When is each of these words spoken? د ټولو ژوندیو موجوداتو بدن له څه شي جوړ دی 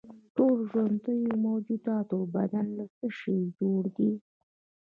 د 0.05 0.07
ټولو 0.35 0.61
ژوندیو 0.71 1.41
موجوداتو 1.45 2.17
بدن 2.35 2.65
له 2.77 2.85
څه 2.97 3.05
شي 3.19 3.37
جوړ 3.59 3.83
دی 3.97 4.11